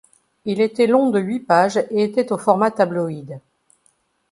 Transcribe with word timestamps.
Il 0.45 0.61
était 0.61 0.87
long 0.87 1.11
de 1.11 1.19
huit 1.19 1.41
pages 1.41 1.77
et 1.91 2.01
était 2.03 2.31
au 2.33 2.39
format 2.39 2.71
tabloïd. 2.71 3.39